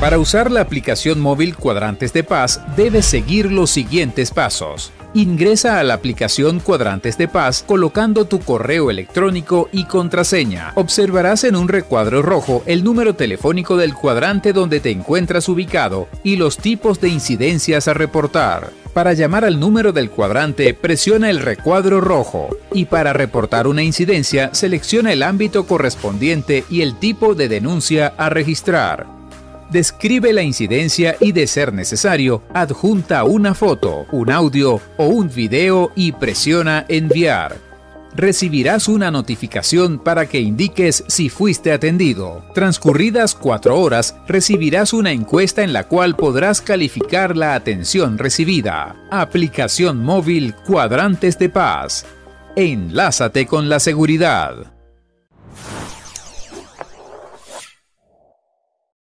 Para 0.00 0.18
usar 0.18 0.50
la 0.50 0.60
aplicación 0.60 1.20
móvil 1.20 1.56
Cuadrantes 1.56 2.12
de 2.12 2.22
Paz, 2.22 2.60
debes 2.76 3.06
seguir 3.06 3.50
los 3.50 3.70
siguientes 3.70 4.30
pasos. 4.30 4.92
Ingresa 5.14 5.80
a 5.80 5.84
la 5.84 5.94
aplicación 5.94 6.60
Cuadrantes 6.60 7.16
de 7.16 7.28
Paz 7.28 7.64
colocando 7.66 8.26
tu 8.26 8.40
correo 8.40 8.90
electrónico 8.90 9.70
y 9.72 9.84
contraseña. 9.84 10.72
Observarás 10.74 11.44
en 11.44 11.56
un 11.56 11.68
recuadro 11.68 12.20
rojo 12.20 12.62
el 12.66 12.84
número 12.84 13.14
telefónico 13.14 13.78
del 13.78 13.94
cuadrante 13.94 14.52
donde 14.52 14.80
te 14.80 14.90
encuentras 14.90 15.48
ubicado 15.48 16.08
y 16.22 16.36
los 16.36 16.58
tipos 16.58 17.00
de 17.00 17.08
incidencias 17.08 17.88
a 17.88 17.94
reportar. 17.94 18.72
Para 18.92 19.14
llamar 19.14 19.46
al 19.46 19.58
número 19.58 19.92
del 19.92 20.10
cuadrante, 20.10 20.74
presiona 20.74 21.30
el 21.30 21.38
recuadro 21.38 22.02
rojo 22.02 22.50
y 22.74 22.84
para 22.84 23.14
reportar 23.14 23.66
una 23.66 23.82
incidencia, 23.82 24.50
selecciona 24.52 25.14
el 25.14 25.22
ámbito 25.22 25.66
correspondiente 25.66 26.64
y 26.68 26.82
el 26.82 26.98
tipo 26.98 27.34
de 27.34 27.48
denuncia 27.48 28.12
a 28.18 28.28
registrar 28.28 29.15
describe 29.70 30.32
la 30.32 30.42
incidencia 30.42 31.16
y 31.20 31.32
de 31.32 31.46
ser 31.46 31.72
necesario, 31.72 32.42
adjunta 32.54 33.24
una 33.24 33.54
foto, 33.54 34.06
un 34.12 34.30
audio 34.30 34.80
o 34.96 35.06
un 35.06 35.28
video 35.28 35.92
y 35.94 36.12
presiona 36.12 36.84
enviar. 36.88 37.56
Recibirás 38.16 38.88
una 38.88 39.10
notificación 39.10 39.98
para 39.98 40.26
que 40.26 40.40
indiques 40.40 41.04
si 41.06 41.28
fuiste 41.28 41.70
atendido. 41.70 42.44
Transcurridas 42.54 43.34
cuatro 43.34 43.78
horas, 43.78 44.16
recibirás 44.26 44.94
una 44.94 45.12
encuesta 45.12 45.62
en 45.62 45.74
la 45.74 45.84
cual 45.84 46.16
podrás 46.16 46.62
calificar 46.62 47.36
la 47.36 47.54
atención 47.54 48.16
recibida. 48.16 48.96
Aplicación 49.10 50.02
móvil 50.02 50.54
Cuadrantes 50.66 51.38
de 51.38 51.50
Paz. 51.50 52.06
Enlázate 52.56 53.44
con 53.46 53.68
la 53.68 53.80
seguridad. 53.80 54.75